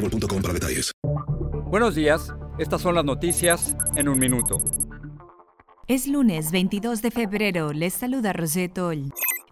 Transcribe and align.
boostmobile.com 0.00 0.42
para 0.42 0.54
detalles. 0.54 0.92
Buenos 1.66 1.94
días, 1.94 2.34
estas 2.58 2.82
son 2.82 2.94
las 2.94 3.04
noticias 3.04 3.76
en 3.96 4.08
un 4.08 4.18
minuto. 4.18 4.58
Es 5.86 6.06
lunes 6.06 6.52
22 6.52 7.02
de 7.02 7.10
febrero, 7.10 7.72
les 7.72 7.94
saluda 7.94 8.32
Roseto. 8.32 8.92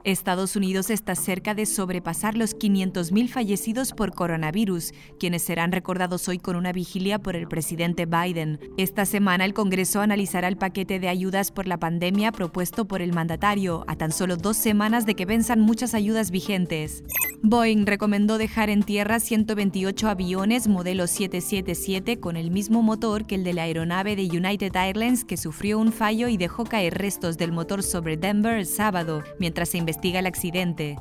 Estados 0.05 0.55
Unidos 0.55 0.91
está 0.91 1.16
cerca 1.16 1.55
de 1.55 1.66
sobrepasar 1.66 2.37
los 2.37 2.57
500.000 2.57 3.29
fallecidos 3.29 3.93
por 3.93 4.15
coronavirus, 4.15 4.93
quienes 5.19 5.43
serán 5.43 5.73
recordados 5.73 6.29
hoy 6.29 6.38
con 6.38 6.57
una 6.57 6.73
vigilia 6.73 7.19
por 7.19 7.35
el 7.35 7.49
presidente 7.49 8.07
Biden. 8.07 8.60
Esta 8.79 9.05
semana 9.05 9.45
el 9.45 9.55
Congreso 9.55 10.01
analizará 10.01 10.49
el 10.49 10.57
paquete 10.57 11.01
de 11.01 11.09
ayudas 11.09 11.51
por 11.51 11.66
la 11.66 11.79
pandemia 11.79 12.30
propuesto 12.30 12.87
por 12.87 13.02
el 13.02 13.12
mandatario, 13.12 13.85
a 13.88 13.96
tan 13.96 14.12
solo 14.12 14.37
dos 14.37 14.57
semanas 14.57 15.05
de 15.05 15.15
que 15.15 15.27
venzan 15.27 15.60
muchas 15.60 15.95
ayudas 15.95 16.30
vigentes. 16.30 17.02
Boeing 17.42 17.87
recomendó 17.87 18.37
dejar 18.37 18.69
en 18.69 18.83
tierra 18.83 19.20
128 19.20 20.09
aviones 20.09 20.66
modelo 20.66 21.06
777 21.06 22.19
con 22.19 22.37
el 22.37 22.51
mismo 22.51 22.83
motor 22.83 23.27
que 23.27 23.37
el 23.37 23.45
de 23.45 23.52
la 23.52 23.62
aeronave 23.62 24.16
de 24.16 24.24
United 24.24 24.74
Airlines 24.74 25.24
que 25.24 25.37
sufrió 25.37 25.79
un 25.79 25.93
fallo 25.93 26.26
y 26.26 26.37
dejó 26.37 26.65
caer 26.65 26.98
restos 26.98 27.38
del 27.38 27.52
motor 27.52 27.85
sobre 27.85 28.16
Denver 28.16 28.59
el 28.59 28.66
sábado, 28.66 29.23
mientras 29.38 29.68
se 29.68 29.79
investiga 29.79 30.18
el 30.18 30.26
accidente. 30.26 30.96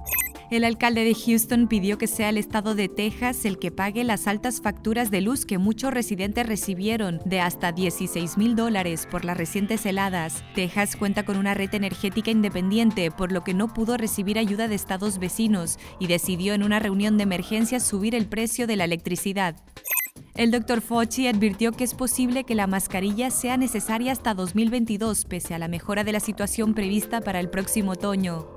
El 0.50 0.64
alcalde 0.64 1.04
de 1.04 1.14
Houston 1.14 1.68
pidió 1.68 1.98
que 1.98 2.08
sea 2.08 2.30
el 2.30 2.38
estado 2.38 2.74
de 2.74 2.88
Texas 2.88 3.44
el 3.44 3.60
que 3.60 3.70
pague 3.70 4.06
las 4.06 4.28
altas 4.28 4.62
facturas 4.62 5.12
de 5.12 5.20
luz 5.20 5.46
que 5.46 5.58
muchos 5.58 5.94
residentes 5.94 6.48
recibieron, 6.48 7.20
de 7.26 7.42
hasta 7.42 7.74
16 7.74 8.38
mil 8.38 8.56
dólares 8.56 9.10
por 9.12 9.26
las 9.26 9.36
recientes 9.36 9.86
heladas. 9.86 10.46
Texas 10.56 10.96
cuenta 10.96 11.26
con 11.26 11.36
una 11.36 11.54
red 11.54 11.74
energética 11.76 12.32
independiente, 12.32 13.12
por 13.12 13.34
lo 13.34 13.44
que 13.44 13.54
no 13.54 13.74
pudo 13.74 13.98
recibir 13.98 14.40
ayuda 14.40 14.70
de 14.70 14.76
estados 14.76 15.20
vecinos 15.20 15.78
y 16.00 16.08
decidió 16.08 16.54
en 16.54 16.64
una 16.64 16.80
reunión 16.80 17.18
de 17.18 17.24
emergencia 17.24 17.82
subir 17.82 18.16
el 18.16 18.28
precio 18.28 18.68
de 18.68 18.78
la 18.78 18.86
electricidad. 18.86 19.58
El 20.34 20.52
Dr. 20.52 20.80
Fauci 20.80 21.28
advirtió 21.28 21.74
que 21.74 21.84
es 21.84 21.94
posible 21.94 22.46
que 22.46 22.56
la 22.56 22.68
mascarilla 22.68 23.32
sea 23.32 23.58
necesaria 23.58 24.14
hasta 24.14 24.34
2022, 24.34 25.26
pese 25.26 25.56
a 25.56 25.60
la 25.60 25.68
mejora 25.68 26.06
de 26.06 26.14
la 26.14 26.22
situación 26.22 26.74
prevista 26.74 27.20
para 27.20 27.42
el 27.42 27.50
próximo 27.50 27.92
otoño. 27.92 28.57